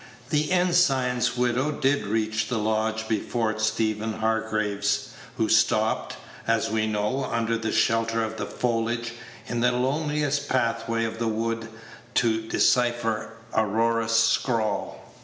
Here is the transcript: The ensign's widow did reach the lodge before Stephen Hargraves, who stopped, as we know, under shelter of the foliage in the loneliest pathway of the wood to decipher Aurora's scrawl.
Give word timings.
The 0.31 0.49
ensign's 0.51 1.37
widow 1.37 1.71
did 1.71 2.07
reach 2.07 2.47
the 2.47 2.57
lodge 2.57 3.07
before 3.07 3.59
Stephen 3.59 4.13
Hargraves, 4.13 5.09
who 5.37 5.47
stopped, 5.47 6.15
as 6.47 6.71
we 6.71 6.87
know, 6.87 7.25
under 7.25 7.71
shelter 7.71 8.23
of 8.23 8.37
the 8.37 8.47
foliage 8.47 9.13
in 9.45 9.59
the 9.59 9.71
loneliest 9.71 10.49
pathway 10.49 11.05
of 11.05 11.19
the 11.19 11.27
wood 11.27 11.67
to 12.15 12.41
decipher 12.47 13.33
Aurora's 13.53 14.17
scrawl. 14.19 15.05